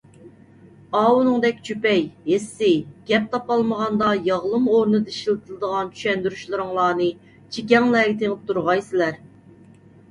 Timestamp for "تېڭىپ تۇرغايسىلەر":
8.25-9.25